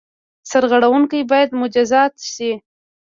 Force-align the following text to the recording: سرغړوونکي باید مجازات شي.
سرغړوونکي 0.51 1.19
باید 1.31 1.49
مجازات 1.61 2.13
شي. 2.33 2.51